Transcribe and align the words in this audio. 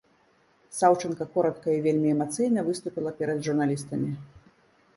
Саўчанка 0.77 1.27
коратка 1.35 1.69
і 1.75 1.83
вельмі 1.87 2.09
эмацыйна 2.15 2.65
выступіла 2.71 3.09
перад 3.23 3.37
журналістамі. 3.49 4.09